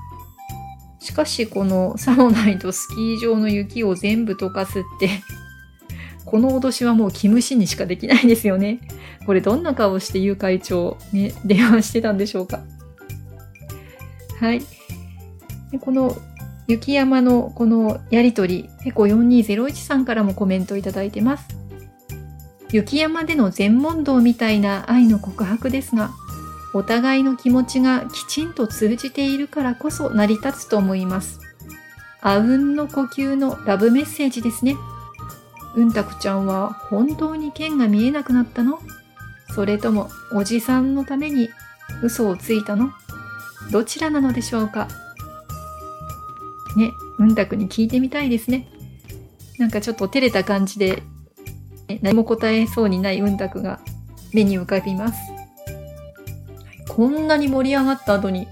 [1.01, 5.09] しかしこのサモナイとスキー場の雪を全部溶かすって
[6.25, 8.81] この脅しはもうキムシにしかできないですよね。
[9.25, 12.61] これどんな顔してユウ会長ね、電話してたんでしょうか。
[14.39, 14.61] はい。
[15.71, 16.17] でこの
[16.69, 21.57] 雪山のこのやりとり、ペコ4201さんからもコメントいただいてます。
[22.71, 26.11] 雪山での全問答みたいな愛の告白ですが、
[26.75, 31.41] お互いの気持ちがきちんと通じているからこそ成り立つと思います。
[32.21, 34.77] あうんの呼吸のラブメッセージですね。
[35.75, 38.79] うんたくちゃんは本当に剣が見えなくなったの？
[39.55, 41.49] それともおじさんのために
[42.03, 42.91] 嘘をついたの？
[43.73, 44.89] どちらなのでしょうか？
[46.79, 48.67] ね、うんたくに聞いてみたいですね。
[49.59, 51.03] なんかちょっと照れた感じで
[52.03, 53.81] 何も答えそうにないうんたくが
[54.33, 55.19] 目に浮かびます。
[56.89, 58.49] こんなに盛り上がった後に、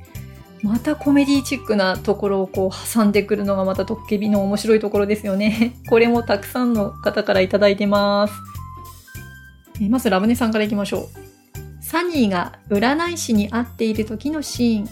[0.63, 5.75] またコメディチックなところをこう挟んでくるのがまたトッケビの面白いところですよね。
[5.91, 8.35] これもたくさんの方からいただいてます。
[9.81, 11.85] えまずラムネさんからいきましょう。
[11.85, 14.89] サニーが占い師に会っている時のシーン。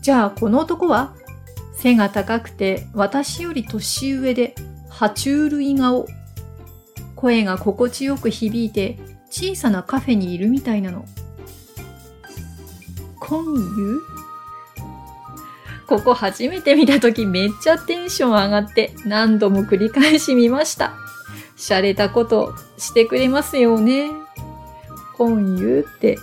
[0.00, 1.14] じゃあこの男は
[1.80, 4.54] 背が高くて私より年上で
[4.90, 6.06] 爬虫類顔
[7.14, 8.98] 声が心地よく響いて
[9.30, 11.04] 小さなカフェにいるみたいなの。
[13.20, 13.44] 今
[13.76, 14.00] 湯
[15.86, 20.94] ここ初めて見たときめっちゃテンション上がって何度も繰り返し見ました。
[21.56, 24.10] 洒落たことしてくれますよね。
[25.16, 26.18] 今湯って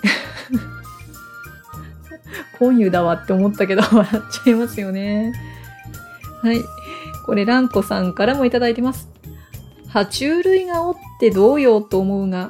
[2.59, 5.33] 今湯だわって思ったけど 笑っちゃいますよね。
[6.41, 6.61] はい。
[7.25, 9.09] これ、ランコさんからもいただいてます。
[9.89, 12.49] 爬虫類顔ってどうよと思うが、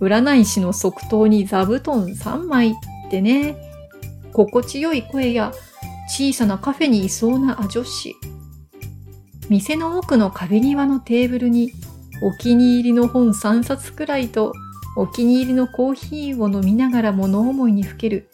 [0.00, 2.74] 占い師の即答に座布団3枚っ
[3.10, 3.56] てね、
[4.32, 5.52] 心地よい声や
[6.08, 8.14] 小さなカフェにいそうなア女子。
[9.48, 11.72] 店の奥の壁際のテーブルに
[12.22, 14.52] お気に入りの本3冊くらいと
[14.96, 18.28] お気に入りのコーヒーを飲みながら物思いにふける。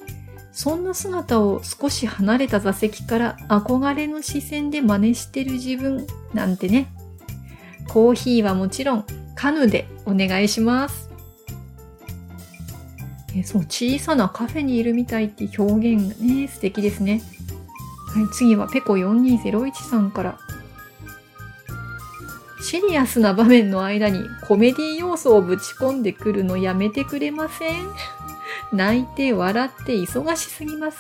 [0.53, 6.89] そんな姿を少し離れた座席から憧れの視線で真似してる自分なんてね。
[7.89, 11.11] コーヒーはもちろんカヌでお願いします。
[13.35, 17.23] えそう、小さなカフェにいるみたいって表現がね、素敵ですね。
[18.15, 20.39] はい、次はペコ4201さんから。
[22.63, 27.89] シリアスな場面の間にコメディ要素をぶち込んでくるのやめてくれません？
[28.73, 30.99] 泣いて笑って忙しすぎます。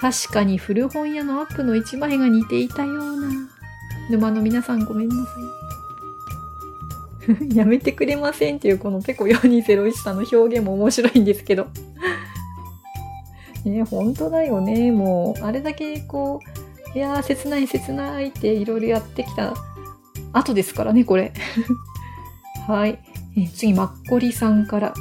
[0.00, 3.28] 確かに古本屋のアップの一枚が似ていたような。
[4.10, 5.32] 沼の皆さんごめんなさ
[7.50, 7.54] い。
[7.56, 11.68] やめてくれませんっていうこのペコ4201さんの表現も面白いんですけど。
[13.64, 14.92] ね、本当だよね。
[14.92, 16.40] もう、あれだけこ
[16.94, 19.54] う、いやー、切ない切ないっていろいろやってきた
[20.32, 21.32] 後ですからね、これ。
[22.68, 22.98] はい。
[23.36, 24.94] え次、マッコリさんから。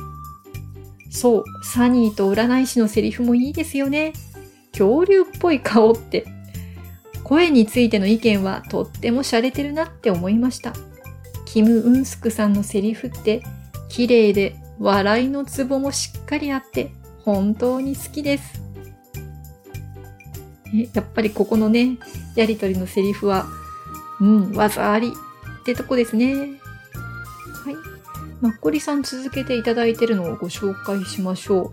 [1.14, 4.14] そう、サニーと占い師のセリフもいいですよね。
[4.72, 6.26] 恐竜っぽい顔って。
[7.24, 10.74] 声についての意見はとっても洒落てるなって思いました。
[11.46, 13.44] キム・ウンスクさんのセリフって
[13.88, 16.92] 綺麗で笑いのツボもしっかりあって
[17.24, 18.62] 本当に好きです。
[20.94, 21.98] やっぱりここのね、
[22.36, 23.46] やりとりのセリフは
[24.20, 26.60] うん、技ありってとこですね。
[28.44, 28.52] はい。
[28.52, 31.72] マッコリさん続けていただいてるのをご紹介しましょう。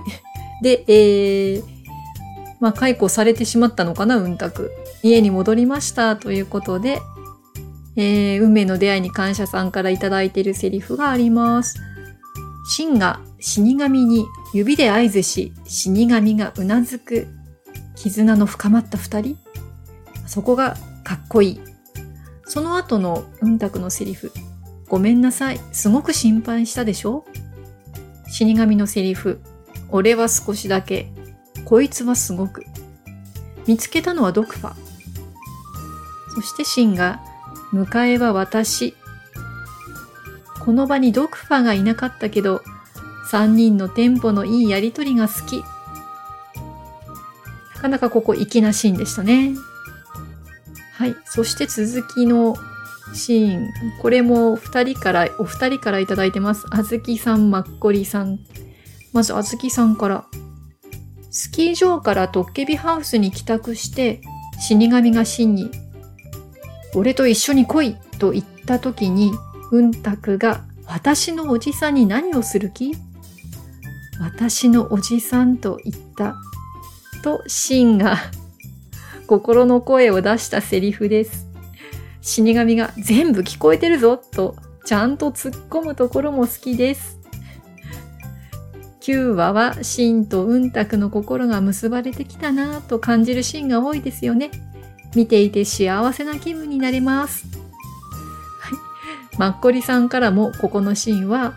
[0.61, 1.63] で、えー、
[2.59, 4.69] まあ、解雇されてしまったのかな、うんたく。
[5.03, 7.01] 家に戻りましたということで、
[7.95, 9.97] えー、運命の出会いに感謝さんからいい
[10.29, 11.79] ているセリフがあります。
[12.71, 17.27] シンが死神に指で合図し、死神がうなずく。
[17.95, 19.37] 絆の深まった二人。
[20.27, 21.61] そこがかっこいい。
[22.45, 24.31] その後のうんたくのセリフ。
[24.87, 25.59] ごめんなさい。
[25.71, 27.25] すごく心配したでしょ？
[28.27, 29.41] 死神のセリフ。
[29.89, 31.11] 俺は少しだけ。
[31.65, 32.63] こいつはすごく。
[33.67, 34.88] 見つけたのはドクファ。
[36.39, 37.19] そしてシンが、
[37.73, 38.95] 迎えは私。
[40.61, 42.61] この場にドクファがいなかったけど、
[43.29, 45.63] 三人のテンポのいいやりとりが好き。
[47.75, 49.53] なかなかここ粋なシーンでしたね。
[50.93, 51.15] はい。
[51.25, 52.55] そして続きの
[53.13, 53.69] シーン。
[54.01, 56.67] これも二人から、お二人からいただいてます。
[56.69, 58.39] あずきさん、まっこりさん。
[59.11, 60.25] まず、あずきさんから。
[61.31, 64.21] スキー場からトッケビハウスに帰宅して、
[64.59, 65.71] 死神が真に、
[66.95, 69.31] 俺と一緒に来いと言った時に、
[69.71, 72.95] うんたくが私のおじさんに何をする気？
[74.19, 76.35] 私のおじさんと言った。
[77.21, 78.17] と、シンが
[79.27, 81.47] 心の声を出したセリフです。
[82.21, 87.19] 死神が全部聞こえてるぞと、ちゃんと突っ込むところも好きです。
[89.01, 94.51] 9話はシンとうんたくの心が結ばれてきたなぁと感じるシーンが多いですよね。
[95.15, 97.45] 見ていて幸せな気分になれます。
[99.37, 101.55] マッコリさんからもここのシーンは、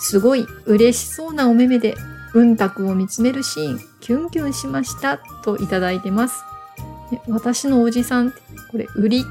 [0.00, 1.96] すごい嬉しそうなお目目で、
[2.34, 6.44] うんたくを見つめるシーン、キュンキュンしましたといただいてます。
[7.28, 8.32] 私のおじさん、
[8.70, 9.24] これ、売り？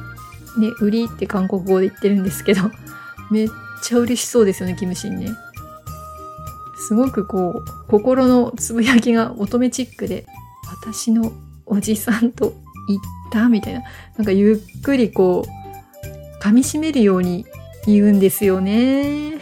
[0.57, 2.71] ね、売りって韓国語で言ってるんですけど、
[3.31, 3.49] めっ
[3.81, 5.35] ちゃ嬉しそうですよね、キムシンね。
[6.87, 10.25] すごくこう、心のつぶやきが乙女チックで、
[10.81, 11.31] 私の
[11.65, 12.53] おじさんと
[12.87, 12.99] 言っ
[13.31, 13.81] たみたいな。
[14.17, 17.45] なんかゆっくりこう、噛み締めるように
[17.85, 19.39] 言うんですよね。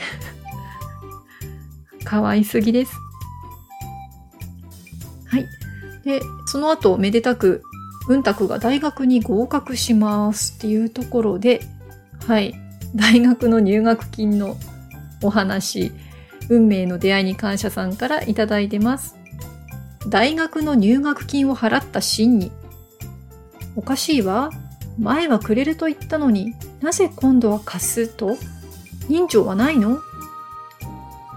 [2.03, 2.93] 可愛すぎです。
[5.25, 5.45] はい。
[6.03, 7.63] で、その後、めでたく、
[8.07, 11.61] うんたくが大学に合格しますっていうところで、
[12.27, 12.53] はい。
[12.95, 14.57] 大学の入学金の
[15.23, 15.91] お話、
[16.49, 19.15] 運命の出会いに感謝さんからいただいてます。
[20.07, 22.51] 大学の入学金を払った真に。
[23.75, 24.49] おかしいわ。
[24.99, 28.37] 前はくれると言ったのになぜ今度は貸すと？
[29.07, 29.99] 人情はないの？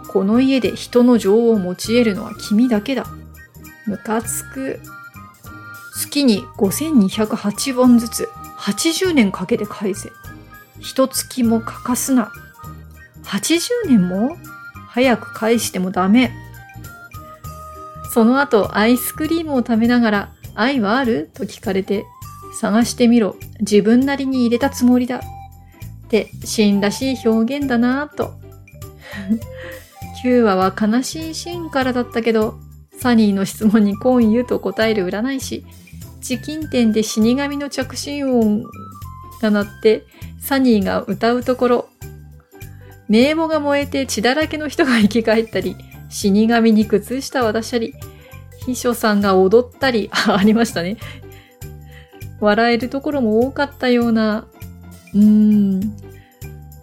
[0.09, 3.07] この家で人の情を持ち得るのは君だけだ。
[3.87, 4.80] ムカつく。
[5.97, 8.28] 月に5208本ずつ
[8.59, 10.11] 80年かけて返せ。
[10.80, 12.32] 一月も欠かすな。
[13.24, 14.37] 80年も？
[14.89, 16.32] 早く返してもダメ。
[18.12, 21.30] その後、アイスクリームを食べながら、愛はある？
[21.35, 22.05] と聞かれて、
[22.61, 23.37] 探してみろ。
[23.61, 25.19] 自分なりに入れたつもりだ。
[25.19, 28.35] って、シーンらしい表現だなぁと。
[30.25, 32.59] 9話は悲しいシーンからだったけど、
[32.99, 35.65] サニーの質問に今湯と答える占い師、
[36.23, 38.63] チキン店で死神の着信音
[39.43, 40.05] が鳴って、
[40.41, 41.89] サニーが歌うところ、
[43.09, 45.77] 名簿が燃えて血だらけの人が生き返ったり、
[46.09, 47.95] 死神に靴下渡したり、
[48.65, 50.97] 秘書さんが踊ったり、 ありましたね。
[52.45, 54.47] 笑えるところも多かったような、
[55.15, 55.81] うーん、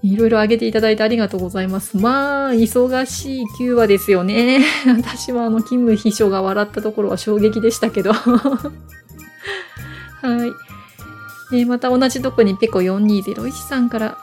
[0.04, 1.96] いろいろ挙げていただいてありがとうございます。
[1.98, 4.66] まあ、忙しい9話ですよね。
[4.88, 8.12] 私はあの、キム秘書が笑ったところは衝撃でしたけど。
[8.18, 8.72] は
[11.52, 11.58] い。
[11.60, 14.18] えまた同じとこにペコ4201さんから、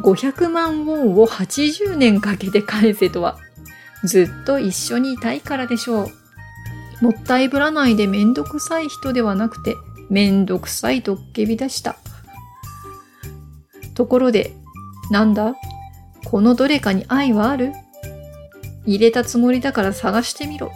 [0.00, 3.36] 500万ウォンを80年かけて返せとは、
[4.04, 7.04] ずっと一緒にいたいからでしょう。
[7.04, 9.76] もったいぶらないでめんどくさい人ではなくて、
[10.10, 11.96] めんどくさいとっけび出した。
[13.94, 14.52] ところで、
[15.10, 15.54] なんだ？
[16.24, 17.72] このどれかに愛はある？
[18.86, 20.72] 入れたつもりだから探してみろ。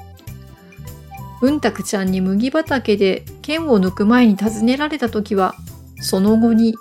[1.41, 5.55] うんたくちゃんに麦畑で剣を抜く前に尋ねられたときは、
[6.01, 6.75] その後に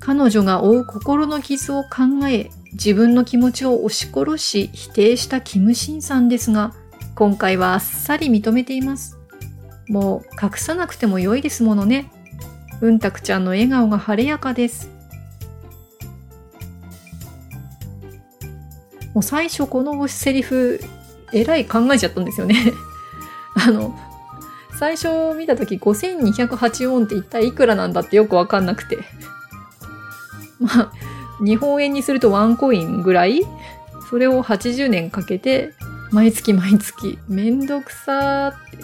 [0.00, 6.74] 彼女が負う心の傷を考え、自分の気持ちを押し殺し否定したキムシンさんですが、
[7.14, 9.15] 今回はあっさり認めています。
[9.88, 12.10] もう隠さなくても良いですものね。
[12.80, 14.90] うんたくちゃんの笑顔が晴れやかです。
[19.14, 20.80] もう最初このセリフ、
[21.32, 22.72] えらい考えちゃったんですよね。
[23.56, 23.98] あの、
[24.78, 28.98] 最初見たとき5208ウォンって一体いくらなんだってよくわかんなくて。
[30.60, 30.92] まあ、
[31.42, 33.40] 日本円にするとワンコインぐらい？
[34.10, 35.72] それを80年かけて、
[36.12, 38.78] 毎月毎月、めんどくさーって。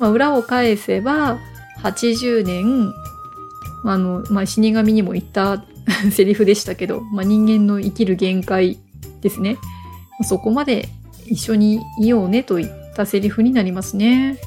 [0.00, 1.38] まあ、裏を返せば、
[1.82, 2.92] 80年、
[3.84, 5.64] あの、まあ、死神にも言った
[6.10, 8.78] セリフでしたけど、まあ、人間の生きる限界
[9.20, 9.58] ですね。
[10.22, 10.88] そこまで
[11.26, 14.38] 一緒にいようねといったセリフになりますね。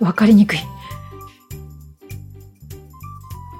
[0.00, 0.58] わかりにくい。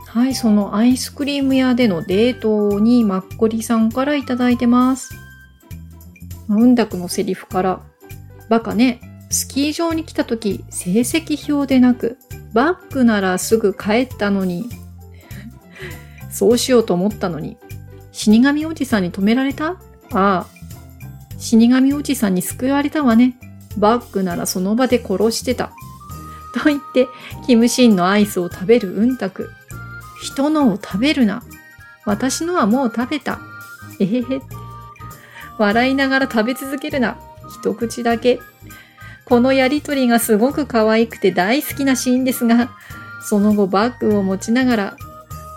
[0.07, 5.15] はい、そのアイスクリーム屋でのデートにマッコリさんからいいてます。
[6.49, 7.81] うんたくのセリフから、
[8.49, 9.01] バカね、
[9.31, 12.19] スキー場に来た時、成績表でなく、
[12.53, 14.69] バッグならすぐ帰ったのに、
[16.31, 17.57] そうしようと思ったのに、
[18.13, 19.73] 死神おじさんに止められた？
[19.73, 19.77] あ
[20.13, 20.47] あ、
[21.39, 23.39] 死神おじさんに救われたわね。
[23.77, 25.73] バッグならその場で殺してた。
[26.55, 27.07] と言って、
[27.47, 29.51] キムシンのアイスを食べるうんたく。
[30.23, 31.43] 人のを食べるな。
[32.07, 33.39] 私のはもう食べた。
[34.01, 34.25] えへへ。
[35.59, 37.19] 笑いながら食べ続けるな。
[37.61, 38.41] 一口だけ。
[39.29, 42.71] このやりとりがすごく可愛くて大好きなシーンですが、
[43.29, 44.97] その後バッグを持ちながら、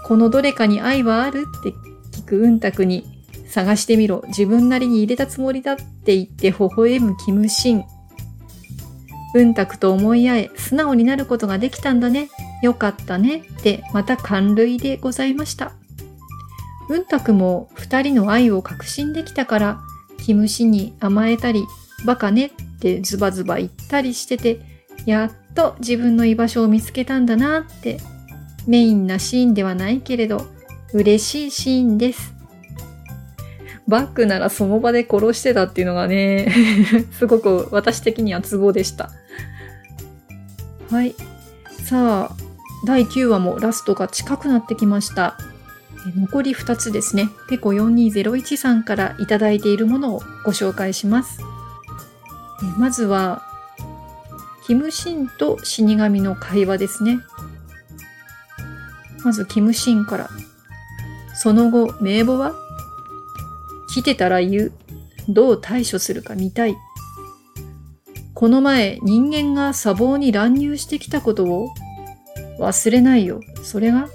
[0.06, 1.46] このどれかに愛はある？
[1.60, 1.70] って
[2.18, 3.06] 聞くうんたくに、
[3.48, 4.26] 探してみろ。
[4.28, 7.86] 自分なりに入れたつもりだって言って微笑むキムシン。
[9.36, 12.30] うんたくと思い合え、素直になることができたんだね。
[12.62, 13.38] よかったね。
[13.38, 15.72] って、また感涙でございました。
[16.90, 19.80] うんたくも二人の愛を確信できたから、
[20.20, 21.66] キムシに甘えたり、
[22.06, 22.52] バカね
[22.82, 24.60] ってズバズバ言ったりしてて、
[25.06, 28.00] やっと自分の居場所を見つけたんだなって、
[28.68, 30.48] メインなシーンではないけれど、
[30.94, 32.34] 嬉しいシーンです。
[33.88, 36.52] バックならその場で殺してたっていうのがね、
[37.20, 39.12] すごく私的にはツボでした。
[40.90, 41.16] はい。
[41.84, 42.36] さあ、
[42.88, 45.38] 第9話もラストが近くなってきました。
[46.08, 47.30] え残り2つですね。
[47.48, 51.51] ペコ4201さんからいただいているものをご紹介します。
[52.78, 53.44] まずは、
[54.66, 57.20] キムシンと死神の会話ですね。
[59.24, 60.30] まずキムシンから。
[61.36, 62.54] その後、名簿は
[63.94, 64.72] 来てたら言う。
[65.30, 66.76] どう対処するか見たい。
[68.34, 71.70] この前、人間が砂防に乱入してきたことを
[72.60, 73.40] 忘れないよ。
[73.64, 74.10] それが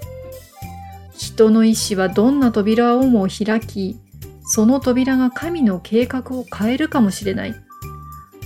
[1.15, 3.97] 人の意志はどんな扉をも開き、
[4.43, 7.55] その扉が神の計画を変えるかもしれない。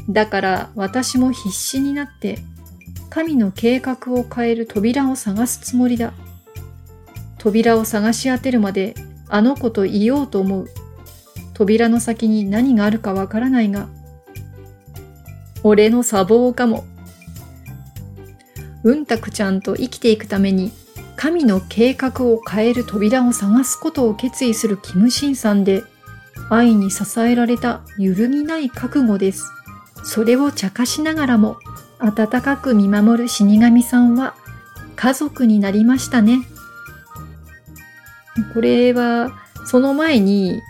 [0.10, 2.40] だから私も必死になって
[3.10, 6.14] 神の計画を変える扉を探すつもりだ。
[7.38, 8.96] 扉を探し当てるまで
[9.28, 10.68] あの子といようと思う。
[11.54, 13.90] 扉の先に何があるかわからないが、
[15.64, 16.86] 俺の砂防かも。
[18.84, 20.72] うんたくちゃんと生きていくために
[21.16, 25.84] 神の計画を変える扉を探すことを決意するキムシンさんで
[26.50, 29.46] 愛に支えられた揺るぎない覚悟です。
[30.04, 31.58] それを茶化しながらも
[32.00, 34.36] 温かく見守る死神さんは
[34.96, 36.42] 家族になりましたね。
[38.54, 39.32] これは
[39.66, 40.62] その前に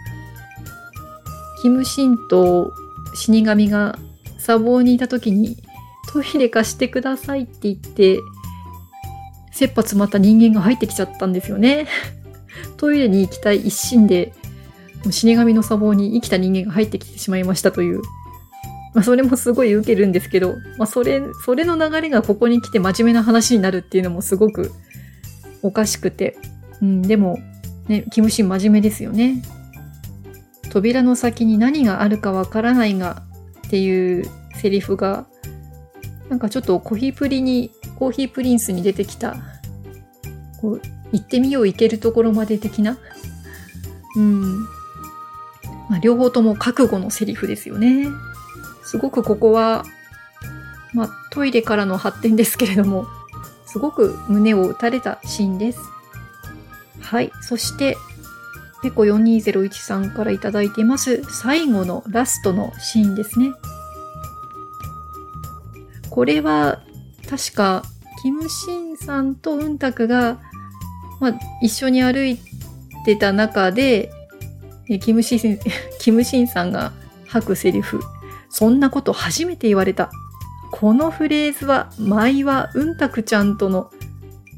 [1.61, 2.73] キムシンと
[3.13, 3.97] 死神が
[4.37, 5.57] 砂防にいた時に
[6.11, 8.19] トイレ貸してくださいって言って
[9.51, 11.87] 切羽詰まった人間が入ってきちゃったんですよね。
[12.77, 14.33] トイレに行きたい一心で
[15.09, 18.01] 死神の砂防に生きた人間が入ってきてしまいましたという
[18.93, 24.71] まあ、それもすごい受けるんですけど、まあ、それ、それの流れがここに来て真面目な話になるっていうのもすごく
[25.61, 26.37] おかしくて。
[26.81, 27.39] うん、でも、
[27.87, 29.41] ね、キムシン真面目ですよね。
[30.69, 33.23] 扉の先に何があるかわからないが
[33.67, 34.25] っていう
[34.55, 35.25] セリフが、
[36.29, 39.35] なんかちょっとコーヒープリに、コーヒープリンスに出てきた、
[40.59, 40.81] こう、
[41.11, 42.97] 行ってみよう行けるところまで的な。
[44.15, 44.61] うん。
[45.89, 48.07] まあ、両方とも覚悟のセリフですよね。
[48.83, 49.83] すごくここは、
[50.93, 53.07] まあ、トイレからの発展ですけれども、
[53.65, 55.79] すごく胸を打たれたシーンです。
[56.99, 57.31] はい。
[57.41, 57.97] そして、
[58.81, 63.53] ペコ4201さんからいただいています、最後のラストのシーンですね。
[66.09, 66.81] これは、
[67.29, 67.83] 確か、
[68.21, 70.39] キムシンさんとウンタクが、
[71.19, 72.39] まあ、一緒に歩い
[73.05, 74.11] てた中で、
[74.99, 75.59] キムシン、
[75.99, 76.91] キムシンさんが
[77.27, 78.01] 吐くセリフ。
[78.51, 80.11] そんなこと初めて言われた。
[80.71, 83.91] このフレーズは、舞はうんたくちゃんとの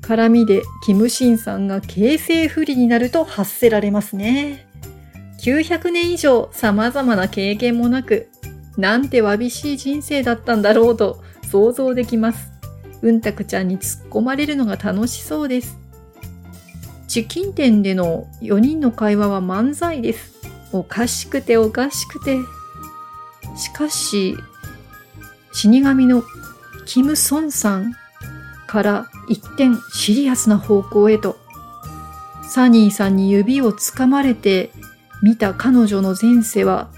[0.01, 4.67] 絡みで、キムシンさんが形成不利になると発せられますね。
[5.41, 8.29] 900年以上様々な経験もなく、
[8.77, 11.21] なんてわびしい人生だったんだろうと
[11.51, 12.51] 想像できます。
[13.01, 15.77] うんたくちゃんに突っ込まれるのが楽しそうです。
[17.07, 20.33] チキン店での4人の会話は漫才です。
[20.71, 22.39] おかしくておかしくて。
[23.55, 24.35] しかし、
[25.51, 26.23] 死神の
[26.85, 27.93] キム・ソンさん
[28.67, 31.37] から一転シリアスな方向へと、
[32.49, 34.71] サニーさんに指をつかまれて
[35.21, 36.89] 見た彼女の前世は、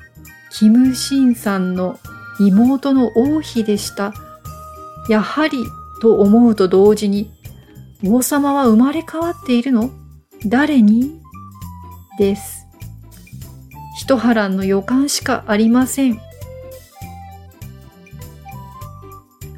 [0.51, 1.99] キム・シンさんの
[2.39, 4.13] 妹の王妃でした。
[5.09, 5.65] やはり、
[6.01, 7.31] と思うと同時に、
[8.03, 9.91] 王様は生まれ変わっているの？
[10.45, 11.21] 誰に？
[12.17, 12.65] です。
[13.97, 16.19] 一波乱の予感しかありません。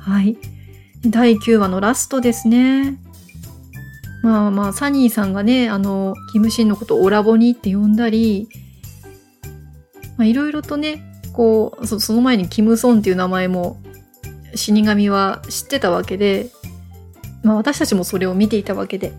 [0.08, 0.38] はい。
[1.06, 2.98] 第9話のラストですね。
[4.24, 8.48] まあまあ、サニーさんがね、あの、キムシンのことをオラボニーって呼んだり、
[10.16, 11.04] まあいろいろとね、
[11.34, 13.82] こうそ、その前にキムソンっていう名前も
[14.56, 16.52] 死神は知ってたわけで、
[17.44, 19.12] まあ私たちもそれを見ていたわけで、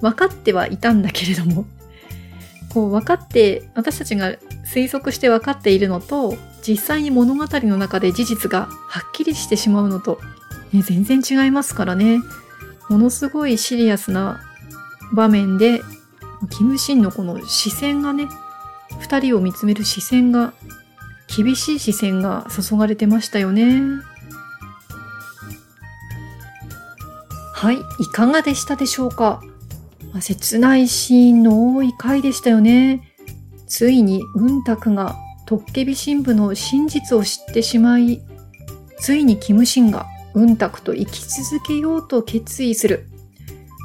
[0.00, 1.66] 分かってはいたんだけれども、
[2.72, 6.36] こう分かって、私たちが推測して分かっているのと、
[6.66, 10.18] 実際に物語の中で事実がはっきりしてしまうのと、
[10.72, 12.20] ね、全然違いますからね。
[12.88, 14.40] ものすごいシリアスな
[15.12, 15.82] 場面で、
[16.50, 18.28] キムシンのこの視線がね、
[18.98, 20.54] 二人を見つめる視線が、
[21.34, 23.82] 厳しい視線が注がれてましたよね。
[27.52, 29.42] はい、いかがでしたでしょうか、
[30.12, 33.14] まあ、切ないシーンの多い回でしたよね。
[33.66, 35.16] ついに、うんたくが
[35.46, 38.22] トッケビ新聞の真実を知ってしまい、
[38.98, 43.06] ついにキムシンがうんたくと生き続けようと決意する。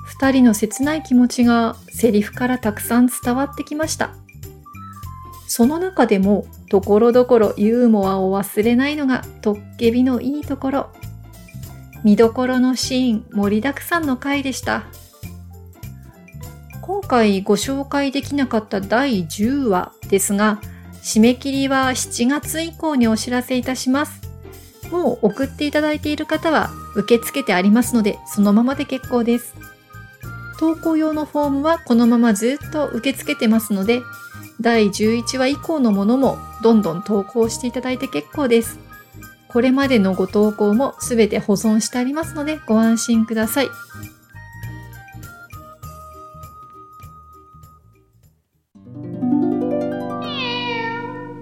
[0.05, 4.15] 二人の切ない気持ちがセリフからたくさん伝わってきました。
[5.47, 10.89] その中でも、ところどころユーモアを忘れないのがトッケビのいいところ。
[12.05, 14.85] 見どころのシーン盛りだくさんの回でした。
[16.81, 20.61] 今回ご紹介できなかった第10話ですが、
[21.09, 24.21] 締め切りは7月以降にお知らせいたします。
[24.91, 29.55] もう送っていただいている方は受け付けてありますので、そのままで結構です。
[30.59, 34.03] 投稿用のフォームはこのままずっと受け付けてますので、
[34.61, 38.77] 第11話以降のものもどんどん投稿していただいて結構です。
[39.47, 43.69] これまでのご投稿もすべて保存してありますのでご安心ください。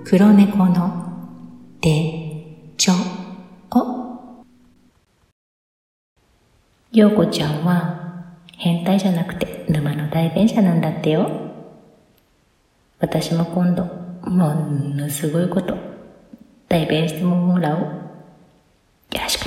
[0.09, 1.27] 黒猫の
[1.81, 2.93] でちょ
[3.71, 4.45] お
[6.93, 11.29] ようこちゃんは変態じゃなくて沼の代弁者なんだってよ。
[12.99, 13.83] 私も今度、
[14.29, 14.53] も
[14.95, 15.75] のすごいこと
[16.69, 17.81] 代弁してもらおう。
[17.81, 17.89] よ
[19.11, 19.46] ろしく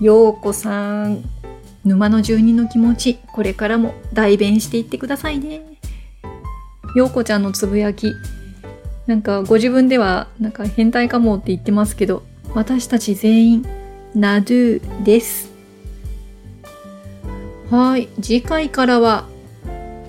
[0.00, 1.24] ようこさん。
[1.84, 5.62] 沼の住人の気持ち、これからも代弁していってくださいね。
[6.94, 8.14] ようこちゃんのつぶやき。
[9.06, 12.22] なんかご自分ではなんか変態かもって言ってますけど、
[12.54, 13.66] 私たち全員、
[14.14, 15.50] ナドゥです。
[17.70, 18.08] はい。
[18.20, 19.26] 次回からは、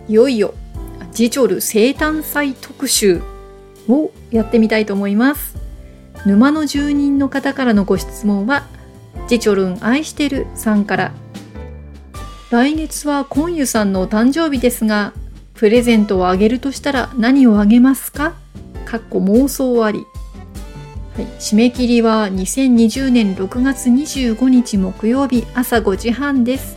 [0.08, 0.54] いよいよ、
[1.14, 3.22] ジチョル生誕祭特集
[3.88, 5.56] をやってみたいと思います。
[6.26, 8.68] 沼の住人の方からのご質問は、
[9.30, 11.12] ジチョルン愛してるさんから。
[12.50, 15.14] 来月はコンユさんのお誕生日ですが、
[15.54, 18.34] プレゼントをあげるとしたら何をあげますか？
[18.86, 20.00] かっこ妄想あり。
[21.16, 26.76] はい、締め切りは2020年6月25日木曜日朝5時半です。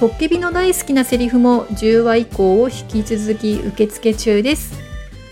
[0.00, 4.74] トッケビの大好きなセリフも10話以降を引き続き受付中です。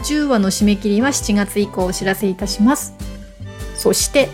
[0.04, 2.94] 10話の締め切りは7月以降お知らせいたします。
[3.74, 4.28] そして、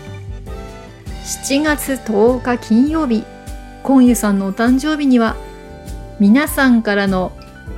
[1.31, 3.23] 7月10日金曜日、
[3.83, 5.37] コンユさんのお誕生日には、
[6.19, 7.31] 皆さんからの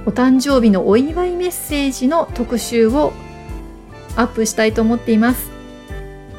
[0.08, 3.14] お誕生日のお祝いメッセージの特集を
[4.16, 5.52] アップしたいと思っています。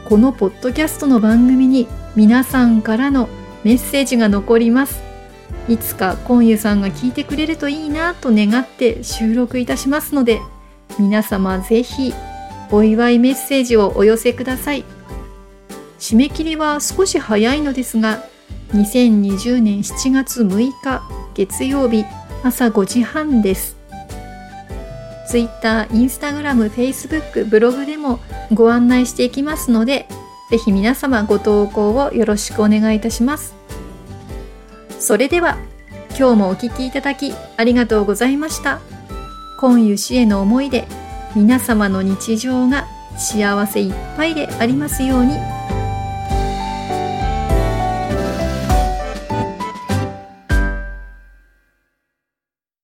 [0.07, 1.87] このポッドキャストの番組に
[2.17, 3.29] 皆さんからの
[3.63, 5.01] メッセージが残ります。
[5.69, 10.41] いつかコンユさんが聞いてくれるといいなと願って収録いたしますので、
[10.99, 12.13] 皆様ぜひ
[12.73, 14.85] お祝いメッセージをお寄せください。
[16.05, 18.23] 締め切りは少し早いのですが、
[18.75, 21.03] 2020年7月6日
[21.33, 22.05] 月曜日
[22.43, 23.75] 朝5時半です。
[25.31, 28.21] Twitter、Instagram、Facebook、ブログでも
[28.53, 30.07] ご案内していきますので、
[30.51, 33.55] ぜひ皆様ご投稿をよろしくお願いいたします。
[34.99, 35.57] それでは、
[36.11, 38.83] 今日もお聞きいただきありがとうございました。
[39.59, 40.87] 今湯氏への思いで
[41.35, 42.87] 皆様の日常が
[43.17, 45.65] 幸せいっぱいでありますように。